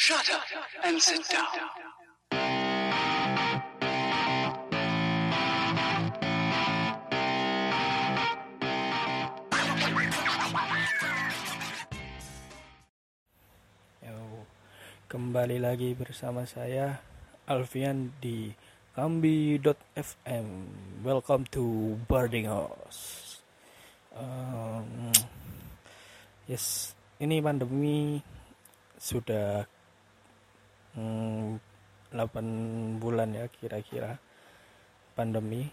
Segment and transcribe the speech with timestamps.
[0.00, 0.48] Shut up
[0.80, 1.44] and sit down.
[15.04, 17.04] Kembali lagi bersama saya
[17.44, 18.56] Alfian di
[18.96, 20.48] kambi.fm.
[21.04, 23.36] Welcome to Boarding House.
[24.16, 25.12] Um,
[26.48, 28.24] yes, ini pandemi
[28.96, 29.68] sudah
[30.96, 31.60] hmm,
[32.14, 34.18] 8 bulan ya kira-kira
[35.14, 35.68] pandemi.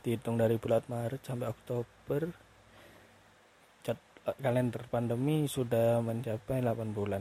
[0.00, 2.22] Dihitung dari bulan Maret sampai Oktober
[3.84, 4.00] cat
[4.40, 7.20] kalender pandemi sudah mencapai 8 bulan.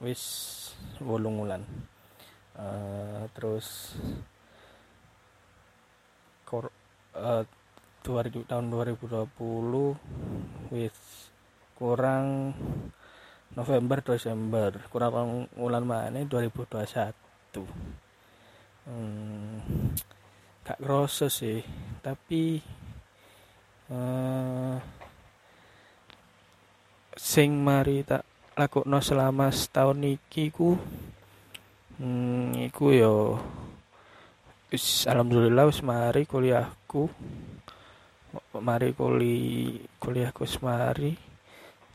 [0.00, 0.22] Wis
[1.04, 1.60] wolung wulan.
[2.58, 3.94] Eh, terus
[6.48, 6.72] kor
[7.14, 7.44] eh,
[8.02, 9.36] 2000 tahun 2020
[10.72, 10.96] wis
[11.76, 12.56] kurang
[13.58, 14.70] November Desember.
[14.86, 16.22] Kurang bulan mana?
[16.22, 17.66] 2021
[18.86, 19.98] hmm,
[20.62, 21.58] gak kroso sih.
[21.98, 22.62] Tapi
[23.90, 24.76] eh
[27.18, 28.22] sing mari tak
[28.54, 30.78] lakukno selama setahun iki ku
[31.98, 33.42] hmm, iku yo
[34.70, 37.10] wis alhamdulillah wis mari kuliahku.
[38.58, 41.37] Mari kuli kuliahku wis mari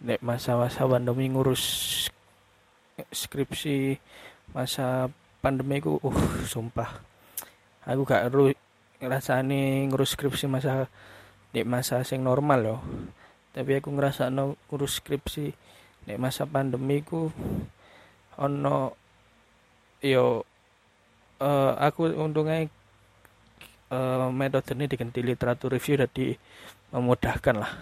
[0.00, 1.62] nek masa-masa pandemi ngurus
[3.12, 3.96] skripsi
[4.56, 5.08] masa
[5.44, 6.90] pandemi ku uh sumpah.
[7.84, 8.52] Aku gak ru
[9.00, 10.88] ngrasani ngurus skripsi masa
[11.56, 12.80] nek masa sing normal loh
[13.50, 15.50] tapi aku ngerasa no ngurus skripsi
[16.06, 17.26] nek masa pandemi ku
[18.38, 18.94] ono
[20.00, 20.46] yo
[21.42, 22.64] eh, aku untungnya
[23.90, 26.38] eh, metode ini diganti literatur review jadi
[26.94, 27.72] memudahkan lah.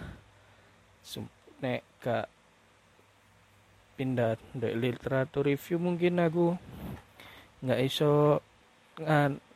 [1.05, 2.27] Sum- nek gak
[3.99, 6.55] pindah dari literatur review mungkin aku.
[7.59, 8.39] Nggak iso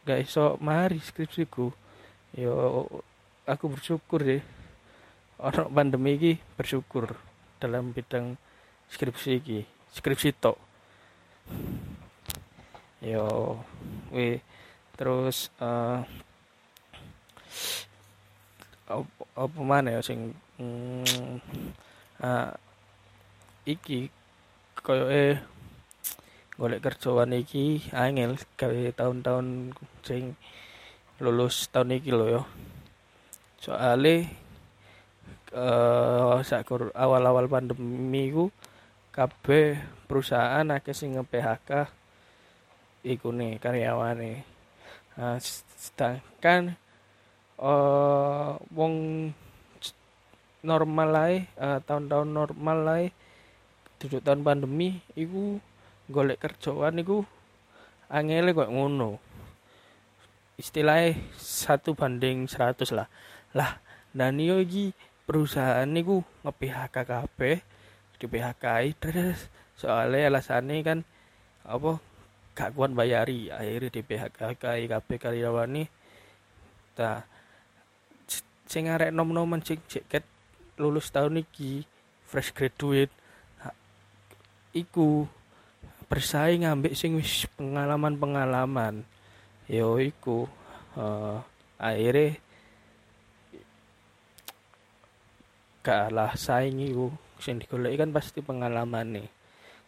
[0.04, 1.72] nggak iso mari skripsiku.
[2.36, 2.84] Yo
[3.48, 4.44] aku bersyukur deh
[5.39, 7.16] orang pandemi ini bersyukur
[7.60, 8.36] dalam bidang
[8.92, 9.60] skripsi iki
[9.95, 10.60] skripsi tok.
[13.00, 13.60] Yo
[14.11, 14.44] we
[15.00, 16.04] terus eh
[18.83, 21.39] apa, apa mana ya sing mm,
[22.22, 22.54] ah,
[23.66, 24.12] iki
[24.84, 25.40] koyo eh
[26.60, 29.74] golek kerjaan iki angel gawe tahun-tahun
[30.06, 30.38] sing
[31.24, 32.44] lulus tahun iki lho yo
[33.58, 34.28] soale
[35.54, 38.52] eh sakur awal-awal pandemi ku
[39.14, 39.78] kabeh
[40.10, 41.86] perusahaan akeh sing nge-PHK
[43.06, 44.42] iku nih karyawane.
[45.14, 45.38] Nah,
[45.78, 46.74] sedangkan
[47.62, 48.95] eh wong
[50.64, 53.06] normal ae eh, tahun-tahun normal ae
[54.00, 55.60] duduk tahun pandemi iku
[56.08, 57.28] golek kerjaan iku
[58.12, 59.20] angele kok ngono.
[60.60, 63.08] Istilahnya satu banding 100 lah.
[63.58, 63.82] Lah,
[64.14, 64.94] dan yo iki
[65.24, 67.58] perusahaan niku nge-PHK kabeh
[68.20, 68.66] di PHK
[69.02, 71.00] terus soalnya alasannya kan
[71.68, 72.00] apa
[72.54, 75.84] gak kuat bayari akhirnya di PHK kabeh karyawane
[76.94, 77.26] ta
[78.70, 80.24] sing arek nom-noman sing jaket
[80.78, 81.86] lulus tahun iki
[82.26, 83.14] fresh graduate
[84.73, 85.30] iku
[86.10, 89.06] bersaing ambek sing wis pengalaman-pengalaman.
[89.70, 90.50] Yo iku
[90.98, 91.38] eh,
[91.78, 92.38] akhirnya
[95.86, 97.14] kalah saing iku.
[97.42, 99.28] Sing digoleki kan pasti pengalaman nih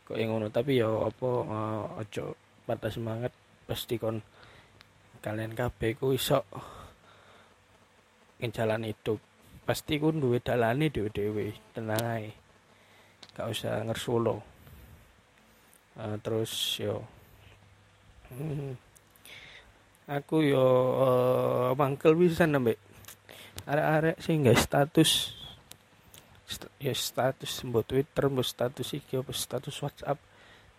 [0.05, 0.53] kok yang ngono.
[0.53, 2.23] Tapi ya apa eh, ojo
[2.65, 3.33] patah semangat
[3.65, 4.21] pasti kon
[5.21, 6.45] kalian kabeh ku iso
[8.45, 9.17] jalan hidup
[9.65, 12.29] pasti ku duwe dalane dhewe-dhewe tenang ae.
[13.35, 14.55] Gak usah ngersulo
[15.95, 17.07] Eh, terus yo.
[18.27, 18.75] Hmm,
[20.11, 20.65] aku yo
[21.07, 22.75] eh, mangkel pisan ambek
[23.63, 25.31] arek-arek sing gak status
[26.45, 30.19] St- ya status mbok Twitter mbok status iki apa status WhatsApp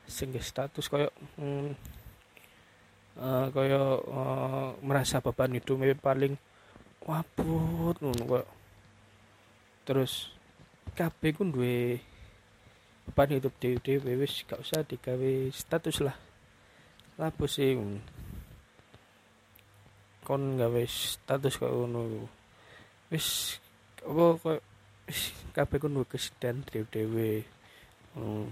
[0.04, 1.08] sing status koyo
[1.40, 1.70] hmm,
[3.24, 6.36] eh, koyo eh, merasa beban hidupnya paling
[7.08, 8.44] wabut koyo
[9.86, 10.34] terus
[10.98, 12.02] kabeh ku duwe
[13.06, 16.18] beban hidup dhewe-dhewe wis gak usah digawe status lah.
[17.22, 17.78] Lapo sih
[20.26, 22.26] kon gawe status koyo ngono
[23.14, 23.62] wis
[24.02, 24.58] apa koyo
[25.06, 27.46] wis kabeh ku duwe kesedihan dhewe-dhewe.
[28.18, 28.50] Hmm.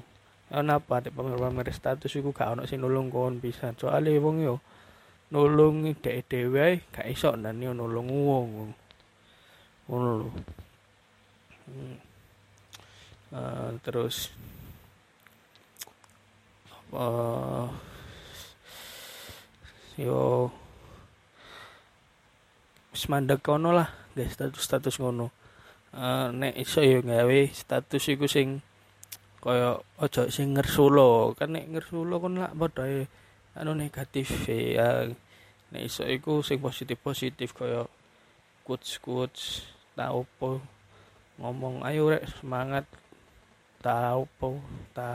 [0.55, 3.75] ana apa nek pamer-pamer status iku gak ono sing nulung kon pisan?
[3.75, 4.63] Soalnya wong yo
[5.35, 8.71] nulung dhek dhewe gak iso nan yo nulung wong.
[9.91, 10.31] Ngono lho
[13.35, 14.31] Eh, terus
[16.95, 17.67] uh,
[19.99, 20.53] yo
[22.95, 23.11] wis
[23.43, 25.35] kono lah guys status-status ngono.
[25.95, 28.63] Uh, nek iso yo gawe status iku sing
[29.43, 33.09] kaya aja sing ngersulo kan nek ngersulo kon lak padha
[33.59, 35.11] anu negatif ya.
[35.75, 37.83] Nek iso iku sing positif positif kaya
[38.63, 39.67] quotes quotes
[39.99, 40.74] tau apa
[41.41, 42.85] ngomong ayo rek semangat.
[43.85, 44.49] Tau apa
[44.97, 45.11] ta.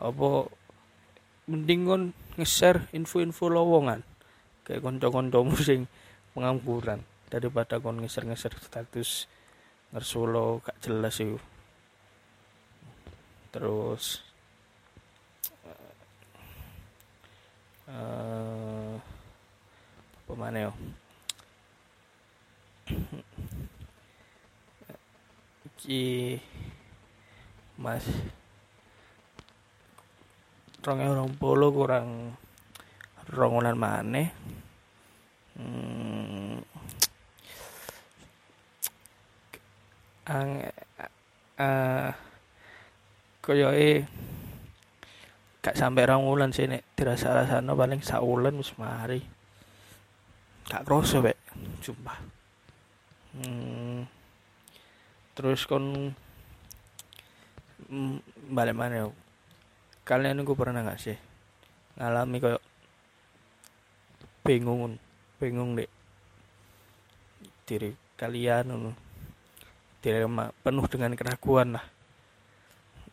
[0.00, 0.48] Apa
[1.50, 2.02] mending kon
[2.38, 4.00] nge-share info-info lowongan
[4.62, 5.90] kayak kanca-kancamu sing
[6.32, 9.26] pengangguran daripada kon nge-share-nge-share status
[9.92, 11.36] ngersolo gak jelas itu
[13.52, 14.24] terus
[17.90, 18.96] uh,
[20.24, 20.72] apa mana
[25.82, 26.38] iki
[27.82, 28.06] mas.
[30.82, 32.38] Rong orang polo kurang
[33.30, 34.26] rongonan mana
[35.54, 36.58] hmm,
[40.26, 40.50] ang
[41.58, 42.10] uh,
[43.42, 44.06] koyoke
[45.62, 49.22] gak sampai rong wulan sih nek dirasa-rasano paling sak wulan wis mari.
[50.66, 51.38] Gak kroso wek
[51.82, 52.18] sumpah.
[53.38, 54.02] Hmm,
[55.32, 56.12] terus kon
[58.48, 59.08] balik mana yo
[60.04, 61.18] kalian gue pernah nggak sih
[62.00, 62.62] ngalami kayak
[64.42, 64.96] bingung
[65.38, 65.90] bingung deh
[67.68, 68.92] diri kalian
[70.02, 70.26] diri
[70.66, 71.86] penuh dengan keraguan lah.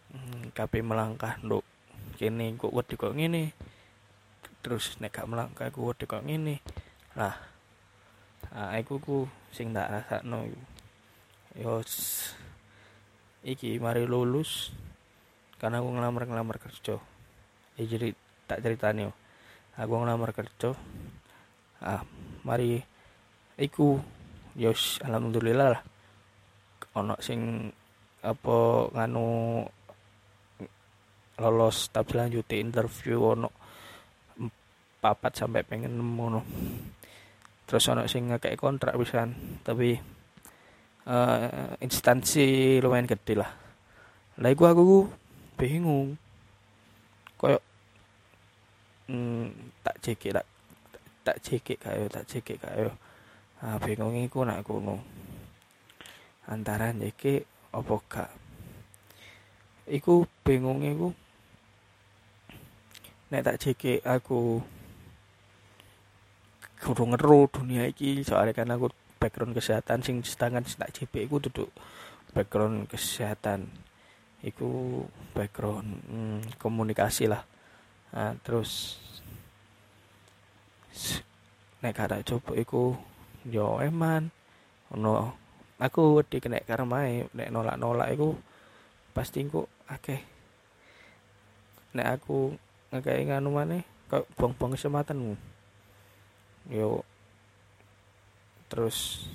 [0.09, 1.61] Hmm, kape melangkah nduk
[2.17, 3.53] kini kok wedi kok ngene?
[4.65, 6.65] Terus nek gak melangkah aku wedi kok ngene?
[7.13, 7.37] Lah
[8.49, 9.17] nah, aku ku
[9.53, 10.49] sing tak rasakno
[11.59, 11.83] yo
[13.43, 14.71] iki mari lulus
[15.59, 16.95] karena aku ngelamar ngelamar kerja.
[17.75, 18.15] Ya jadi
[18.47, 19.11] tak ceritanya
[19.75, 20.71] aku ngelamar kerja.
[21.83, 22.03] Ah
[22.47, 22.79] mari.
[23.59, 23.99] Iku
[24.55, 25.81] yos alhamdulillah lah.
[26.95, 27.67] Ono sing
[28.23, 29.63] apa nganu
[31.39, 33.49] lolos tahap selanjutnya interview ono
[34.99, 36.43] papat sampai pengen nemu
[37.63, 39.31] terus ono sing ngekek kontrak pisan
[39.63, 40.18] tapi
[41.09, 43.51] uh, instansi lumayan gede lah.
[44.39, 45.09] Lah iku aku
[45.57, 46.15] bingung.
[47.35, 47.57] Koyo
[49.09, 50.47] hmm, tak cekik tak
[51.25, 52.93] tak cekik kayo tak cekik kayo.
[53.59, 55.01] Ah bingung iku nak ngono.
[56.47, 58.31] Antara cekik apa gak?
[59.89, 61.09] Iku bingung iku.
[63.29, 64.61] Nek tak cekik aku
[66.79, 68.87] kudu ngeru dunia iki soalnya kan aku
[69.19, 71.69] background kesehatan sing sedangkan tak JP iku duduk
[72.31, 73.67] background kesehatan.
[74.39, 75.03] Iku
[75.35, 77.43] background hmm, komunikasi lah.
[78.15, 78.95] Nah, terus
[81.83, 82.95] nek kata coba iku
[83.43, 84.31] yo eman.
[84.95, 85.35] Ono
[85.77, 88.39] aku wedi kena karmae nek nolak-nolak iku
[89.11, 90.23] pasti ku akeh.
[91.99, 92.55] Nek aku
[92.95, 95.35] ngekei nganu maneh kok buang-buang kesempatanmu?
[96.71, 97.03] Yo
[98.69, 99.25] terus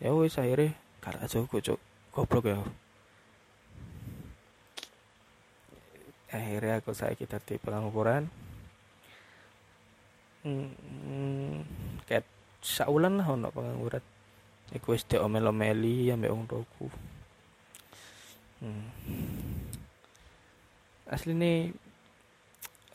[0.00, 0.72] ya wis akhirnya
[1.04, 1.80] kata coba cok
[2.10, 2.58] goblok ya.
[6.34, 8.26] Akhirnya aku saya kita di pengangguran
[10.42, 11.62] hmm,
[12.10, 12.26] kayak
[12.58, 14.02] saulan lah untuk pengangguran
[14.72, 16.88] iku wis omel-omeli ambek wong tuaku.
[18.64, 18.88] Hmm.
[21.04, 21.68] asli nih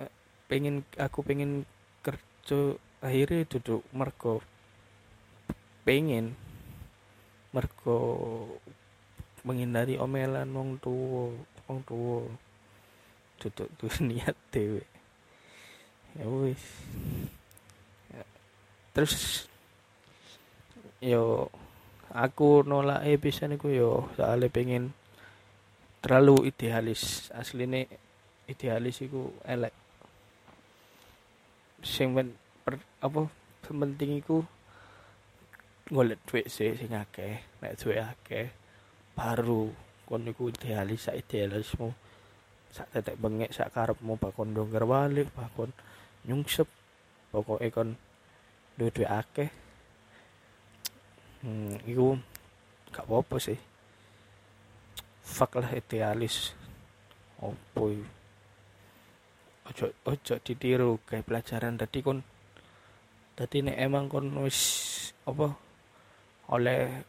[0.02, 0.12] eh,
[0.50, 1.62] pengen aku pengen
[2.02, 2.74] kerja
[3.06, 4.42] akhirnya duduk mergo
[5.88, 6.36] pengen
[7.56, 8.00] mergo
[9.42, 11.32] menghindari omelan wong tua
[11.66, 11.80] wong
[13.40, 14.84] tutup tuh niat dewe
[16.18, 16.64] ya wis.
[18.10, 18.24] Ya.
[18.92, 19.46] terus
[21.00, 21.48] yo
[22.10, 24.92] aku nolak e bisa niku yo soalnya pengen
[26.02, 27.30] terlalu idealis.
[27.36, 27.86] Asli nih
[28.50, 29.76] idealis iku elek.
[31.80, 32.12] Sing
[32.66, 33.30] per, apa
[33.64, 34.44] penting iku
[35.90, 37.42] golek duit sih sing akeh.
[37.62, 38.48] Nek duit akeh
[39.18, 39.74] baru
[40.06, 41.92] kon iku idealis idealismu
[42.70, 45.74] sak tetek bengek sak karepmu bakon dongker balik bakon
[46.30, 46.70] nyungsep.
[47.30, 47.90] Pokoknya kon
[48.78, 49.50] duit-duit akeh.
[51.46, 52.18] Hmm, iku
[52.90, 53.60] gak apa-apa sih.
[55.26, 56.54] Fuck lah idealis.
[57.40, 57.94] Opo
[59.70, 61.78] ojo ojo ditiru kayak pelajaran.
[61.78, 62.20] Tadi kon
[63.38, 64.60] tadi nek emang kon wis
[65.24, 65.69] apa
[66.50, 67.06] oleh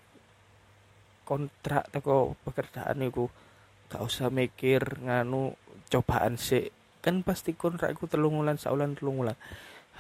[1.25, 3.31] kontrak teko pekerjaan iku
[3.91, 5.55] gak usah mikir nganu
[5.91, 6.71] cobaan sih
[7.01, 9.39] kan pasti kontrakku telung wulan saulan telung wulan.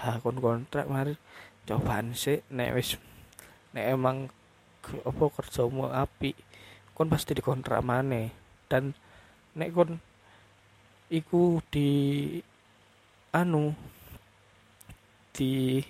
[0.01, 1.17] Ha kon kontrak mari
[1.65, 3.01] cobaan sih nek wis
[3.73, 4.29] nek emang
[4.85, 6.33] apa kerjamu api
[6.97, 8.29] kon pasti dikontrak mana
[8.69, 8.93] dan
[9.57, 9.91] nek kon
[11.09, 11.89] iku di
[13.33, 13.73] anu
[15.35, 15.81] di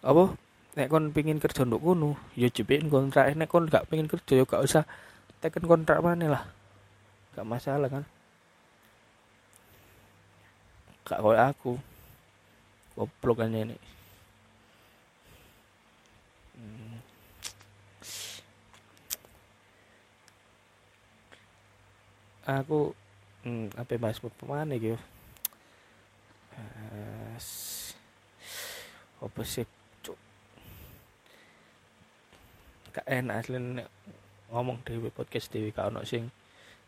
[0.00, 0.47] apa
[0.78, 3.34] nek kon pingin kerja untuk kono ya jepin kontrak.
[3.34, 4.86] Nek kon gak pingin kerja ya gak usah
[5.42, 6.42] teken kontrak mana lah
[7.34, 8.04] gak masalah kan?
[11.02, 11.74] Gak kayak aku.
[12.98, 13.78] Goblok kan ini
[16.58, 16.98] hmm.
[22.42, 22.90] aku
[23.46, 24.98] hmm, apa bahas mana gitu
[26.58, 27.38] uh,
[29.22, 29.62] apa sih
[33.06, 33.58] enak asli
[34.48, 36.32] ngomong dewe podcast dewe kau ono sing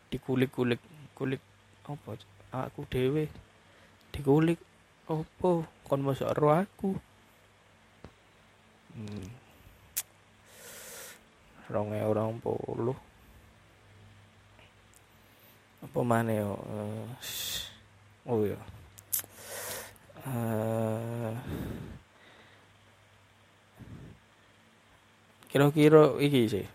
[0.09, 0.81] dikulik-kulik
[1.15, 1.39] kulik
[1.85, 2.19] apa
[2.51, 3.29] aku dewe
[4.11, 4.59] dikulik
[5.11, 5.67] apa?
[5.87, 6.95] Kon masuk roh aku?
[8.91, 9.27] Hmm.
[11.71, 12.95] rong orang puluh.
[15.79, 17.07] Apa mana yo uh,
[18.27, 18.59] oh ya
[20.27, 21.33] uh,
[25.51, 26.67] kira-kira iki sih.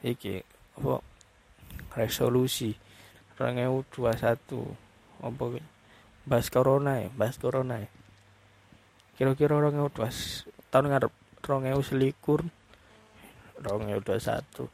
[0.00, 0.40] Iki
[0.80, 1.04] apa?
[1.96, 2.76] Resolusi
[3.36, 4.00] 2021
[5.20, 5.44] apa
[6.24, 7.12] bahas corona ya?
[7.12, 7.88] Bahas corona ya?
[9.20, 11.12] Kira-kira 2021 tahun ngarep
[11.44, 12.48] 2021
[13.62, 14.68] 2021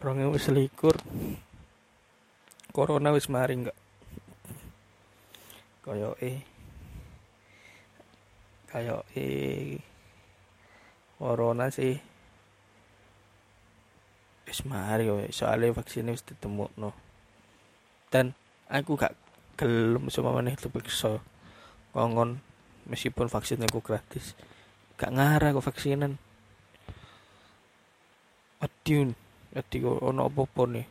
[0.00, 0.72] 2021
[2.72, 3.76] corona wis mari enggak
[5.84, 6.40] kaya eh
[8.70, 9.76] kaya eh
[11.20, 12.00] corona sih
[14.52, 16.20] wis mari soalnya vaksin wis
[16.76, 16.92] no
[18.12, 18.36] dan
[18.68, 19.16] aku gak
[19.56, 21.24] gelem sama maneh terpaksa
[21.96, 22.40] ngongon
[22.88, 24.36] meskipun vaksin aku gratis.
[25.00, 26.12] Gak ngarah kok vaksinan
[28.62, 29.16] adiun
[29.56, 30.86] adi kok ono apa-apa nih.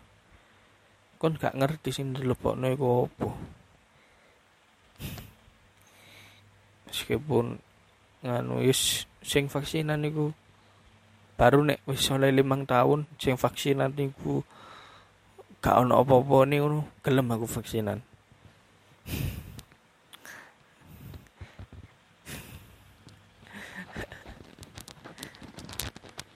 [1.21, 3.29] Kon gak ngerti sing dilebokno iku apa.
[6.91, 7.45] Meskipun
[8.21, 10.33] nganu wis sing vaksinan iku
[11.41, 14.45] baru nek wis oleh limang tahun sing vaksinan niku
[15.57, 17.97] gak ono apa-apa ngono gelem aku vaksinan.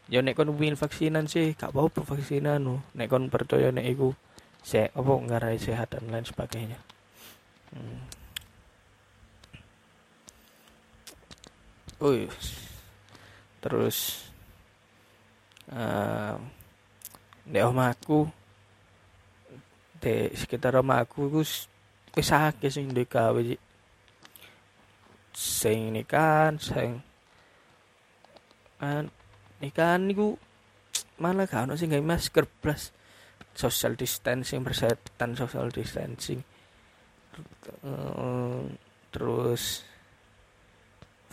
[0.06, 4.14] Ya nek kon win vaksinan sih gak apa-apa vaksinan no nek kon percaya nek iku
[4.66, 6.82] se apa ngarai sehat dan lain sebagainya.
[7.74, 8.02] Hmm.
[12.02, 12.30] oh
[13.62, 14.30] terus
[17.46, 18.30] di omahku
[20.02, 21.42] di sekitar omahku iku
[22.16, 23.42] wis akeh sing duwe gawe
[25.36, 27.02] sing nikahan sing
[28.80, 29.10] kan
[29.64, 30.38] nikahan niku
[31.16, 32.92] malah gak ono sing masker blas.
[33.56, 36.44] Social distancing persetan social distancing.
[39.16, 39.64] Terus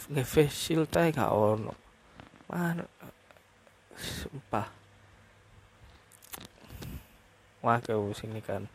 [0.06, 1.74] nge face shield gak ono.
[2.46, 2.86] Mana
[3.96, 4.68] sumpah.
[7.62, 8.66] Wah kau sini kan.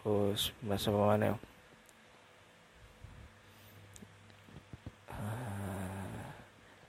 [0.00, 1.36] Terus masa mana ya?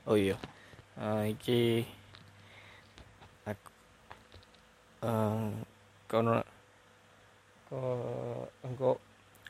[0.10, 0.36] Oh iya.
[1.00, 1.88] Uh, iki
[3.48, 3.72] aku
[5.08, 5.48] uh,
[6.12, 6.44] kono
[7.72, 9.00] kok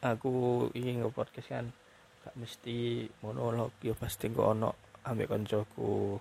[0.01, 1.65] aku ingin nge podcast kan
[2.21, 4.73] gak mesti monolog yo pasti kok ono
[5.05, 6.17] ambek koncoku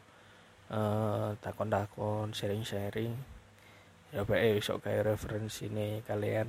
[0.72, 3.12] uh, takon-takon sharing-sharing.
[4.10, 6.48] Ya bae sok kayak referensi nih kalian.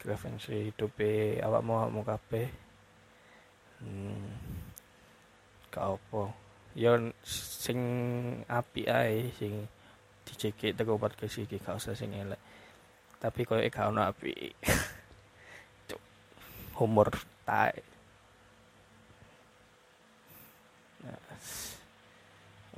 [0.00, 0.96] Referensi hidup
[1.44, 2.48] awak mau mau kape
[3.82, 4.30] hmm,
[5.68, 6.22] kau apa.
[6.78, 6.94] Ya
[7.26, 7.78] sing
[8.46, 9.66] api ae sing
[10.24, 12.38] dicekik teko podcast iki gak usah sing elek.
[13.20, 14.32] Tapi koyo gak ono api
[16.80, 17.12] humor
[17.44, 17.84] tae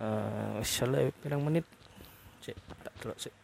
[0.03, 1.69] Uh, Insyaallah pirang menit?
[2.43, 3.35] Cek tak delok sik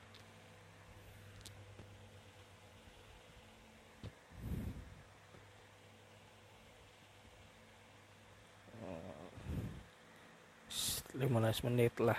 [11.18, 12.18] lima belas menit lah.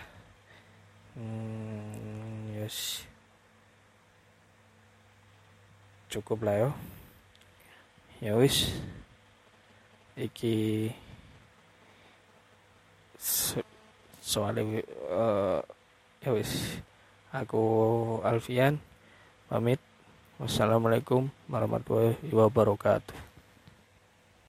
[1.16, 3.08] Hmm, yes.
[6.12, 6.70] Cukup lah yo
[8.20, 8.72] ya wis.
[10.20, 10.92] Iki
[14.20, 15.60] soalnya uh,
[16.24, 16.80] ya wis.
[17.32, 17.62] Aku
[18.26, 18.80] Alfian
[19.48, 19.80] pamit.
[20.40, 23.29] Wassalamualaikum warahmatullahi wabarakatuh